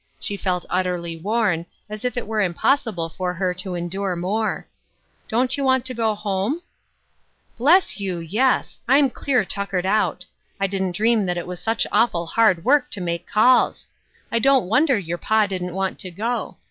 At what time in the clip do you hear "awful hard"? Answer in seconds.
11.91-12.65